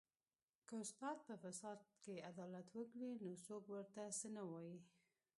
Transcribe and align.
که 0.67 0.75
استاد 0.83 1.17
په 1.27 1.33
فساد 1.43 1.79
کې 2.03 2.25
عدالت 2.31 2.67
وکړي 2.71 3.11
نو 3.23 3.29
څوک 3.45 3.63
ورته 3.69 4.01
څه 4.19 4.27
نه 4.35 4.43
وايي 4.49 4.79